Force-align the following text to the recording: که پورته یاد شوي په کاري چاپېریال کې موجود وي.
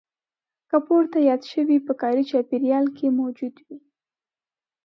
که 0.69 0.77
پورته 0.85 1.17
یاد 1.29 1.43
شوي 1.51 1.77
په 1.87 1.93
کاري 2.01 2.23
چاپېریال 2.29 2.85
کې 2.97 3.07
موجود 3.19 3.55
وي. 3.65 3.77